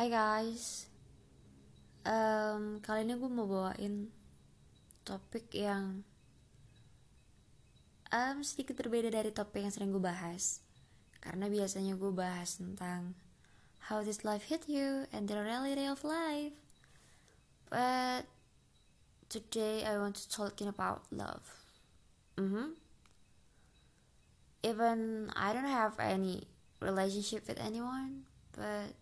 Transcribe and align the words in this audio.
Hai 0.00 0.08
guys, 0.08 0.88
um, 2.08 2.80
kali 2.80 3.04
ini 3.04 3.20
gue 3.20 3.28
mau 3.28 3.44
bawain 3.44 4.08
topik 5.04 5.52
yang 5.52 6.00
um, 8.08 8.40
sedikit 8.40 8.80
berbeda 8.80 9.12
dari 9.12 9.28
topik 9.28 9.60
yang 9.60 9.68
sering 9.68 9.92
gue 9.92 10.00
bahas. 10.00 10.64
Karena 11.20 11.52
biasanya 11.52 12.00
gue 12.00 12.12
bahas 12.16 12.56
tentang 12.56 13.12
how 13.92 14.00
this 14.00 14.24
life 14.24 14.48
hit 14.48 14.64
you 14.72 15.04
and 15.12 15.28
the 15.28 15.36
reality 15.36 15.84
of 15.84 16.00
life. 16.00 16.56
But 17.68 18.24
today 19.28 19.84
I 19.84 20.00
want 20.00 20.16
to 20.16 20.32
talking 20.32 20.72
about 20.72 21.04
love. 21.12 21.44
Mm 22.40 22.48
-hmm. 22.48 22.68
Even 24.64 25.28
I 25.36 25.52
don't 25.52 25.68
have 25.68 26.00
any 26.00 26.48
relationship 26.80 27.44
with 27.44 27.60
anyone, 27.60 28.24
but 28.56 28.96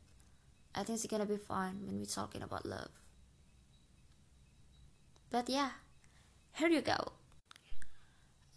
I 0.77 0.85
think 0.85 1.01
it's 1.01 1.09
gonna 1.09 1.29
be 1.29 1.41
fun 1.41 1.85
when 1.89 2.01
we're 2.01 2.11
talking 2.11 2.45
about 2.45 2.69
love. 2.69 2.93
But 5.29 5.49
yeah, 5.49 5.77
here 6.57 6.73
you 6.73 6.81
go. 6.81 7.13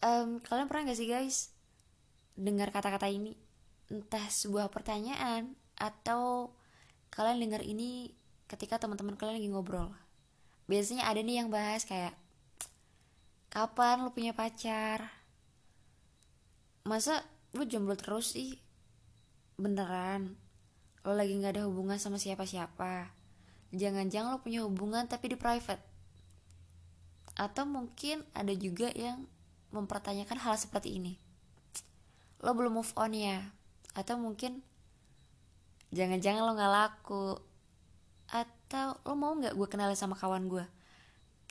Um, 0.02 0.42
kalian 0.42 0.72
pernah 0.72 0.92
gak 0.92 0.98
sih 0.98 1.12
guys 1.12 1.54
dengar 2.34 2.72
kata-kata 2.74 3.12
ini? 3.12 3.36
Entah 3.92 4.26
sebuah 4.32 4.72
pertanyaan 4.72 5.54
atau 5.76 6.56
kalian 7.12 7.44
dengar 7.44 7.62
ini 7.62 8.16
ketika 8.48 8.80
teman-teman 8.80 9.20
kalian 9.20 9.38
lagi 9.38 9.50
ngobrol. 9.52 9.92
Biasanya 10.72 11.12
ada 11.12 11.20
nih 11.20 11.44
yang 11.44 11.52
bahas 11.52 11.84
kayak 11.84 12.16
kapan 13.52 14.08
lu 14.08 14.16
punya 14.16 14.32
pacar? 14.32 15.12
Masa 16.88 17.22
lu 17.52 17.68
jomblo 17.68 18.00
terus 18.00 18.32
sih? 18.34 18.56
Beneran? 19.60 20.40
Lo 21.02 21.14
lagi 21.18 21.34
nggak 21.38 21.58
ada 21.58 21.64
hubungan 21.66 21.98
sama 21.98 22.22
siapa-siapa. 22.22 23.10
Jangan-jangan 23.72 24.36
lo 24.36 24.40
punya 24.44 24.62
hubungan 24.68 25.08
tapi 25.08 25.34
di 25.34 25.38
private. 25.40 25.82
Atau 27.40 27.66
mungkin 27.66 28.22
ada 28.36 28.52
juga 28.54 28.92
yang 28.92 29.26
mempertanyakan 29.72 30.38
hal 30.38 30.56
seperti 30.60 31.00
ini. 31.00 31.16
Lo 32.44 32.54
belum 32.54 32.82
move 32.82 32.94
on 33.00 33.16
ya? 33.16 33.40
Atau 33.96 34.20
mungkin 34.20 34.62
jangan-jangan 35.96 36.42
lo 36.46 36.52
nggak 36.54 36.74
laku? 36.74 37.40
Atau 38.30 39.00
lo 39.08 39.14
mau 39.18 39.34
nggak 39.34 39.58
gue 39.58 39.68
kenalin 39.68 39.98
sama 39.98 40.14
kawan 40.20 40.46
gue 40.52 40.66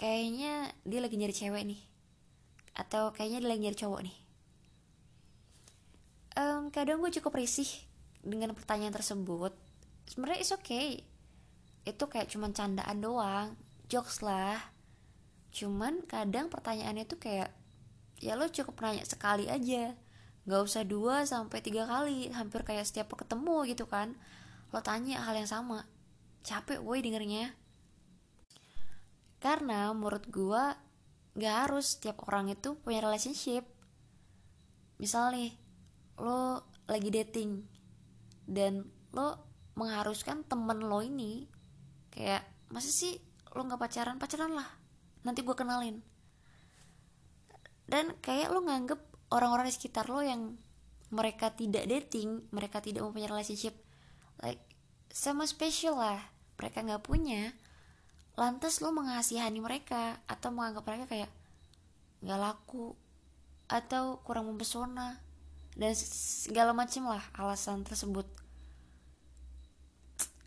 kayaknya 0.01 0.73
dia 0.89 1.01
lagi 1.05 1.21
nyari 1.21 1.37
cewek 1.37 1.63
nih. 1.69 1.81
Atau 2.73 3.13
kayaknya 3.13 3.45
dia 3.45 3.51
lagi 3.53 3.63
nyari 3.69 3.77
cowok 3.77 4.01
nih. 4.09 4.17
Um, 6.41 6.73
kadang 6.73 7.05
gue 7.05 7.13
cukup 7.21 7.37
risih 7.37 7.69
dengan 8.21 8.53
pertanyaan 8.53 8.93
tersebut 8.93 9.53
sebenarnya 10.11 10.43
is 10.43 10.51
okay. 10.51 11.07
Itu 11.87 12.11
kayak 12.11 12.29
cuman 12.35 12.51
candaan 12.51 12.99
doang 12.99 13.55
jokes 13.87 14.27
lah. 14.27 14.59
Cuman 15.55 16.03
kadang 16.07 16.51
pertanyaannya 16.51 17.07
tuh 17.07 17.19
kayak 17.23 17.51
ya 18.21 18.35
lo 18.35 18.51
cukup 18.51 18.83
nanya 18.83 19.07
sekali 19.07 19.47
aja. 19.47 19.95
Nggak 20.45 20.63
usah 20.67 20.83
dua 20.83 21.23
sampai 21.23 21.63
tiga 21.63 21.87
kali 21.87 22.35
hampir 22.35 22.67
kayak 22.67 22.87
setiap 22.87 23.15
ketemu 23.15 23.65
gitu 23.71 23.87
kan. 23.87 24.19
Lo 24.75 24.83
tanya 24.83 25.23
hal 25.27 25.39
yang 25.39 25.49
sama. 25.49 25.87
Capek 26.43 26.83
woi 26.83 27.01
dengernya. 27.03 27.55
Karena 29.41 29.89
menurut 29.97 30.29
gua 30.29 30.77
nggak 31.39 31.57
harus 31.67 31.97
setiap 31.97 32.27
orang 32.29 32.53
itu 32.53 32.77
punya 32.77 33.01
relationship. 33.01 33.65
Misal 35.01 35.33
nih 35.33 35.51
lo 36.21 36.67
lagi 36.85 37.09
dating 37.09 37.80
dan 38.51 38.91
lo 39.15 39.39
mengharuskan 39.79 40.43
temen 40.43 40.83
lo 40.83 40.99
ini 41.01 41.47
kayak 42.11 42.43
masa 42.75 42.91
sih 42.91 43.15
lo 43.55 43.63
nggak 43.63 43.79
pacaran? 43.79 44.19
Pacaran 44.19 44.53
lah 44.59 44.67
nanti 45.23 45.47
gue 45.47 45.55
kenalin. 45.55 46.03
Dan 47.87 48.15
kayak 48.19 48.51
lo 48.51 48.67
nganggep 48.67 48.99
orang-orang 49.31 49.71
di 49.71 49.75
sekitar 49.75 50.11
lo 50.11 50.23
yang 50.23 50.59
mereka 51.11 51.51
tidak 51.51 51.91
dating 51.91 52.47
mereka 52.55 52.79
tidak 52.79 53.03
mempunyai 53.03 53.31
relationship 53.31 53.75
like 54.43 54.63
sama 55.11 55.47
spesial 55.47 55.99
lah. 55.99 56.19
Mereka 56.59 56.83
nggak 56.83 57.07
punya 57.07 57.55
lantas 58.39 58.83
lo 58.83 58.91
mengasihani 58.91 59.59
mereka 59.63 60.19
atau 60.27 60.51
menganggap 60.55 60.87
mereka 60.87 61.07
kayak 61.07 61.31
nggak 62.21 62.41
laku 62.41 62.95
atau 63.71 64.19
kurang 64.27 64.51
mempesona 64.51 65.19
dan 65.79 65.95
segala 65.95 66.75
macam 66.75 67.15
lah 67.15 67.23
alasan 67.39 67.87
tersebut 67.87 68.27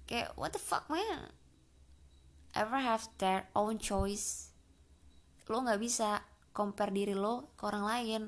kayak 0.10 0.36
what 0.36 0.52
the 0.54 0.62
fuck 0.62 0.88
man? 0.88 1.32
Ever 2.54 2.78
have 2.78 3.10
their 3.18 3.50
own 3.58 3.82
choice? 3.82 4.54
Lo 5.50 5.64
nggak 5.66 5.82
bisa 5.82 6.22
compare 6.54 6.94
diri 6.94 7.18
lo 7.18 7.52
ke 7.58 7.64
orang 7.66 7.86
lain. 7.86 8.24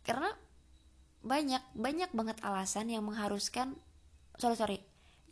Karena 0.00 0.32
banyak 1.26 1.62
banyak 1.74 2.10
banget 2.14 2.38
alasan 2.46 2.86
yang 2.88 3.02
mengharuskan 3.02 3.74
sorry 4.38 4.54
sorry 4.54 4.78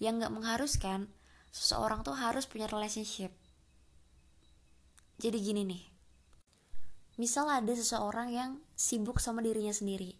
yang 0.02 0.18
nggak 0.18 0.34
mengharuskan 0.34 1.06
seseorang 1.54 2.02
tuh 2.02 2.18
harus 2.18 2.50
punya 2.50 2.66
relationship. 2.66 3.30
Jadi 5.22 5.38
gini 5.38 5.62
nih. 5.62 5.84
Misal 7.14 7.46
ada 7.46 7.70
seseorang 7.70 8.34
yang 8.34 8.50
sibuk 8.74 9.22
sama 9.22 9.38
dirinya 9.38 9.70
sendiri. 9.70 10.18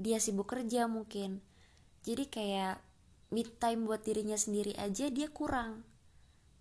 Dia 0.00 0.16
sibuk 0.16 0.48
kerja 0.48 0.88
mungkin. 0.88 1.44
Jadi 2.00 2.32
kayak 2.32 2.80
mid 3.32 3.60
time 3.62 3.88
buat 3.88 4.04
dirinya 4.04 4.36
sendiri 4.36 4.76
aja 4.76 5.08
dia 5.08 5.28
kurang. 5.30 5.86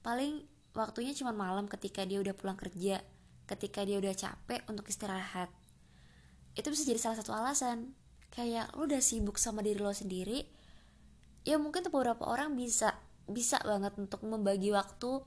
Paling 0.03 0.45
waktunya 0.77 1.15
cuma 1.15 1.35
malam 1.35 1.67
ketika 1.67 2.03
dia 2.03 2.19
udah 2.19 2.35
pulang 2.35 2.59
kerja 2.59 3.03
ketika 3.43 3.83
dia 3.83 3.99
udah 3.99 4.15
capek 4.15 4.63
untuk 4.71 4.87
istirahat. 4.87 5.51
Itu 6.55 6.71
bisa 6.71 6.87
jadi 6.87 6.99
salah 6.99 7.17
satu 7.19 7.35
alasan. 7.35 7.91
Kayak 8.31 8.71
lo 8.73 8.87
udah 8.87 9.03
sibuk 9.03 9.35
sama 9.37 9.61
diri 9.61 9.83
lo 9.83 9.93
sendiri 9.93 10.63
ya 11.43 11.59
mungkin 11.59 11.83
tuh 11.83 11.91
beberapa 11.91 12.23
orang 12.23 12.55
bisa 12.55 12.95
bisa 13.27 13.59
banget 13.63 13.95
untuk 13.99 14.23
membagi 14.23 14.71
waktu 14.71 15.23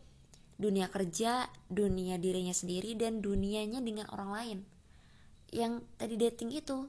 dunia 0.57 0.89
kerja, 0.89 1.53
dunia 1.69 2.17
dirinya 2.17 2.53
sendiri, 2.53 2.97
dan 2.97 3.21
dunianya 3.21 3.85
dengan 3.85 4.09
orang 4.09 4.31
lain. 4.33 4.59
Yang 5.53 5.85
tadi 6.01 6.15
dating 6.17 6.51
itu, 6.57 6.89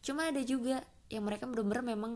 cuma 0.00 0.32
ada 0.32 0.40
juga 0.40 0.80
yang 1.12 1.28
mereka 1.28 1.44
bener-bener 1.44 1.84
memang 1.84 2.12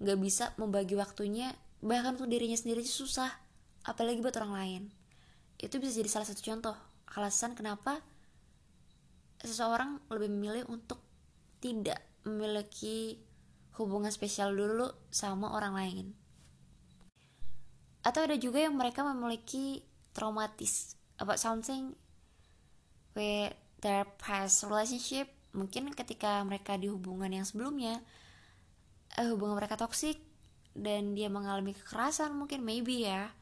gak 0.00 0.18
bisa 0.18 0.56
membagi 0.56 0.96
waktunya, 0.96 1.52
bahkan 1.84 2.16
untuk 2.16 2.32
dirinya 2.32 2.56
sendiri 2.56 2.80
susah, 2.82 3.28
apalagi 3.84 4.24
buat 4.24 4.36
orang 4.40 4.54
lain. 4.56 4.82
Itu 5.60 5.76
bisa 5.76 6.00
jadi 6.00 6.08
salah 6.08 6.28
satu 6.28 6.40
contoh 6.40 6.76
alasan 7.12 7.52
kenapa 7.52 8.00
seseorang 9.44 10.00
lebih 10.08 10.30
memilih 10.32 10.64
untuk 10.72 11.00
tidak 11.60 12.00
memiliki 12.24 13.20
hubungan 13.76 14.12
spesial 14.12 14.52
dulu 14.52 14.88
sama 15.12 15.52
orang 15.56 15.74
lain. 15.76 16.06
Atau 18.00 18.24
ada 18.24 18.36
juga 18.40 18.64
yang 18.64 18.76
mereka 18.76 19.04
memiliki 19.04 19.84
traumatis 20.16 20.96
about 21.20 21.36
something 21.36 21.92
with 23.12 23.52
their 23.84 24.08
past 24.20 24.64
relationship 24.64 25.28
mungkin 25.50 25.90
ketika 25.92 26.40
mereka 26.46 26.78
di 26.78 26.86
hubungan 26.86 27.32
yang 27.32 27.44
sebelumnya 27.44 27.98
uh, 29.18 29.28
hubungan 29.34 29.58
mereka 29.58 29.80
toksik 29.80 30.20
dan 30.76 31.18
dia 31.18 31.26
mengalami 31.26 31.74
kekerasan 31.74 32.36
mungkin 32.36 32.62
maybe 32.62 33.06
ya. 33.06 33.32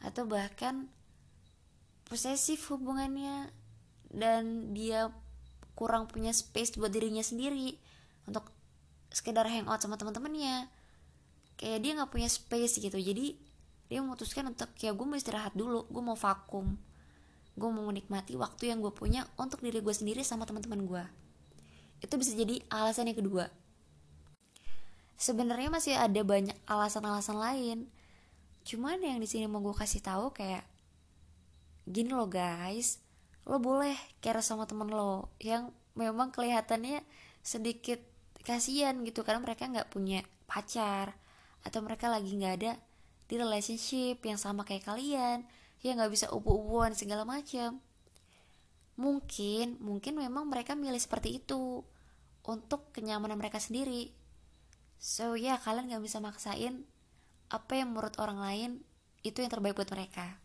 Atau 0.00 0.24
bahkan 0.24 0.88
posesif 2.08 2.68
hubungannya 2.72 3.50
dan 4.12 4.74
dia 4.76 5.12
kurang 5.72 6.08
punya 6.08 6.30
space 6.30 6.76
buat 6.76 6.92
dirinya 6.92 7.24
sendiri 7.24 7.76
untuk 8.28 8.48
sekedar 9.12 9.48
hangout 9.48 9.80
sama 9.80 10.00
teman-temannya. 10.00 10.68
Kayak 11.60 11.78
dia 11.84 11.92
nggak 11.98 12.10
punya 12.12 12.28
space 12.28 12.80
gitu. 12.80 12.96
Jadi 12.96 13.36
dia 13.92 14.00
memutuskan 14.00 14.48
untuk 14.48 14.72
ya 14.80 14.96
gue 14.96 15.06
mau 15.06 15.16
istirahat 15.16 15.52
dulu 15.52 15.84
gue 15.88 16.02
mau 16.02 16.16
vakum. 16.16 16.76
Gue 17.52 17.68
mau 17.68 17.84
menikmati 17.84 18.32
waktu 18.40 18.72
yang 18.72 18.80
gue 18.80 18.92
punya 18.96 19.28
untuk 19.36 19.60
diri 19.60 19.84
gue 19.84 19.92
sendiri 19.92 20.24
sama 20.24 20.48
teman-teman 20.48 20.88
gue 20.88 21.04
itu 22.02 22.14
bisa 22.18 22.34
jadi 22.34 22.58
alasan 22.68 23.08
yang 23.08 23.18
kedua 23.22 23.46
sebenarnya 25.22 25.70
masih 25.70 25.94
ada 25.94 26.18
banyak 26.26 26.58
alasan-alasan 26.66 27.38
lain. 27.38 27.78
Cuman 28.66 28.98
yang 28.98 29.22
di 29.22 29.30
sini 29.30 29.46
mau 29.46 29.62
gue 29.62 29.70
kasih 29.70 30.02
tahu 30.02 30.34
kayak 30.34 30.66
gini 31.86 32.14
loh 32.14 32.30
guys 32.30 33.02
lo 33.42 33.58
boleh 33.58 33.98
care 34.22 34.38
sama 34.38 34.70
temen 34.70 34.86
lo 34.86 35.34
yang 35.42 35.74
memang 35.98 36.30
kelihatannya 36.30 37.02
sedikit 37.42 37.98
kasihan 38.46 38.94
gitu 39.02 39.26
karena 39.26 39.42
mereka 39.42 39.66
nggak 39.66 39.90
punya 39.90 40.22
pacar 40.46 41.18
atau 41.66 41.82
mereka 41.82 42.06
lagi 42.06 42.38
nggak 42.38 42.54
ada 42.62 42.78
di 43.26 43.34
relationship 43.34 44.22
yang 44.22 44.38
sama 44.38 44.62
kayak 44.62 44.86
kalian 44.86 45.42
yang 45.82 45.98
nggak 45.98 46.14
bisa 46.14 46.30
ubu-ubuan 46.30 46.94
segala 46.94 47.26
macam. 47.26 47.82
Mungkin 48.94 49.82
mungkin 49.82 50.14
memang 50.14 50.46
mereka 50.46 50.78
milih 50.78 51.02
seperti 51.02 51.42
itu 51.42 51.82
untuk 52.46 52.94
kenyamanan 52.94 53.34
mereka 53.34 53.58
sendiri 53.58 54.21
so 55.02 55.34
ya 55.34 55.54
yeah, 55.54 55.58
kalian 55.58 55.90
nggak 55.90 56.06
bisa 56.06 56.22
maksain 56.22 56.86
apa 57.50 57.72
yang 57.74 57.90
menurut 57.90 58.14
orang 58.22 58.38
lain 58.38 58.70
itu 59.26 59.42
yang 59.42 59.50
terbaik 59.50 59.74
buat 59.74 59.90
mereka. 59.90 60.38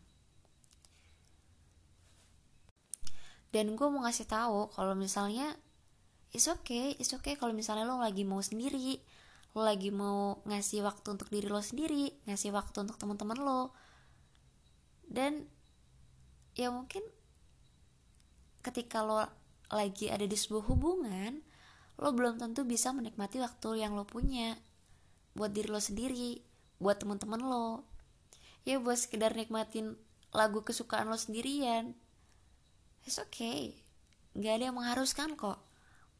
Dan 3.53 3.77
gue 3.77 3.87
mau 3.87 4.01
ngasih 4.03 4.25
tahu 4.25 4.73
kalau 4.73 4.97
misalnya 4.97 5.53
it's 6.33 6.49
okay 6.49 6.97
it's 6.97 7.13
okay 7.13 7.37
kalau 7.37 7.53
misalnya 7.53 7.85
lo 7.85 8.01
lagi 8.01 8.25
mau 8.27 8.41
sendiri 8.41 8.99
lo 9.55 9.63
lagi 9.63 9.89
mau 9.89 10.43
ngasih 10.45 10.83
waktu 10.85 11.07
untuk 11.15 11.31
diri 11.31 11.47
lo 11.47 11.63
sendiri 11.63 12.11
ngasih 12.25 12.49
waktu 12.49 12.81
untuk 12.81 12.97
teman-teman 12.97 13.37
lo. 13.37 13.61
Dan 15.05 15.45
ya 16.57 16.73
mungkin 16.73 17.05
ketika 18.65 19.05
lo 19.05 19.21
lagi 19.69 20.09
ada 20.09 20.25
di 20.25 20.35
sebuah 20.35 20.65
hubungan 20.67 21.45
lo 21.97 22.13
belum 22.13 22.37
tentu 22.37 22.61
bisa 22.61 22.93
menikmati 22.93 23.41
waktu 23.41 23.81
yang 23.81 23.97
lo 23.97 24.05
punya. 24.05 24.57
Buat 25.33 25.53
diri 25.53 25.69
lo 25.69 25.81
sendiri 25.81 26.41
buat 26.77 27.01
teman-teman 27.01 27.41
lo. 27.41 27.85
Ya 28.65 28.77
buat 28.77 29.01
sekedar 29.01 29.33
nikmatin 29.33 29.97
lagu 30.29 30.61
kesukaan 30.61 31.09
lo 31.09 31.17
sendirian. 31.17 31.97
It's 33.05 33.17
okay. 33.17 33.81
Nggak 34.37 34.53
ada 34.61 34.63
yang 34.69 34.77
mengharuskan 34.77 35.33
kok. 35.33 35.57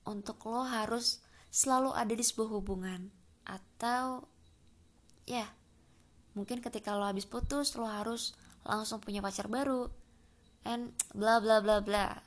Untuk 0.08 0.42
lo 0.50 0.66
harus 0.66 1.22
selalu 1.54 1.94
ada 1.94 2.14
di 2.14 2.26
sebuah 2.26 2.50
hubungan. 2.58 3.14
Atau 3.46 4.26
ya 5.30 5.46
mungkin 6.34 6.62
ketika 6.62 6.96
lo 6.98 7.06
habis 7.06 7.28
putus 7.28 7.76
lo 7.76 7.86
harus 7.86 8.34
langsung 8.66 8.98
punya 8.98 9.22
pacar 9.22 9.46
baru. 9.46 9.94
And 10.66 10.96
bla 11.14 11.38
bla 11.38 11.62
bla 11.62 11.86
bla. 11.86 12.18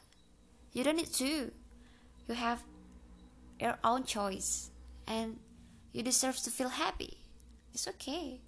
You 0.70 0.86
don't 0.86 1.02
need 1.02 1.10
to. 1.18 1.50
You 2.30 2.38
have 2.38 2.62
your 3.60 3.78
own 3.84 4.04
choice 4.04 4.70
and 5.06 5.38
you 5.92 6.02
deserve 6.02 6.36
to 6.38 6.50
feel 6.50 6.68
happy. 6.68 7.18
It's 7.74 7.86
okay. 7.88 8.40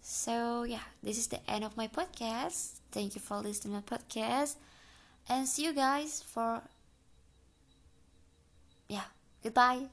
So 0.00 0.64
yeah 0.64 0.86
this 1.02 1.18
is 1.18 1.28
the 1.28 1.38
end 1.50 1.64
of 1.64 1.76
my 1.76 1.88
podcast. 1.88 2.80
Thank 2.90 3.14
you 3.14 3.20
for 3.20 3.38
listening 3.38 3.80
to 3.80 3.82
my 3.82 3.98
podcast 3.98 4.56
and 5.28 5.46
see 5.46 5.64
you 5.64 5.72
guys 5.72 6.22
for 6.22 6.62
yeah 8.88 9.08
goodbye 9.42 9.86